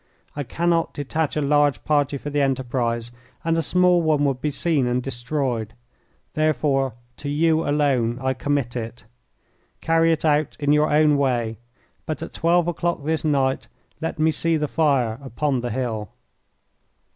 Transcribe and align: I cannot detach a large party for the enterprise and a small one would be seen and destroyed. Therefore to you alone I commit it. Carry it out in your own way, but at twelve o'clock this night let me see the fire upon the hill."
I 0.35 0.41
cannot 0.41 0.95
detach 0.95 1.35
a 1.37 1.41
large 1.43 1.83
party 1.83 2.17
for 2.17 2.31
the 2.31 2.41
enterprise 2.41 3.11
and 3.45 3.55
a 3.55 3.61
small 3.61 4.01
one 4.01 4.25
would 4.25 4.41
be 4.41 4.49
seen 4.49 4.87
and 4.87 5.03
destroyed. 5.03 5.75
Therefore 6.33 6.93
to 7.17 7.29
you 7.29 7.63
alone 7.69 8.17
I 8.19 8.33
commit 8.33 8.75
it. 8.75 9.05
Carry 9.79 10.11
it 10.11 10.25
out 10.25 10.57
in 10.59 10.71
your 10.73 10.89
own 10.91 11.17
way, 11.19 11.59
but 12.07 12.23
at 12.23 12.33
twelve 12.33 12.67
o'clock 12.67 13.03
this 13.05 13.23
night 13.23 13.67
let 14.01 14.17
me 14.17 14.31
see 14.31 14.57
the 14.57 14.67
fire 14.67 15.19
upon 15.21 15.59
the 15.61 15.69
hill." 15.69 16.09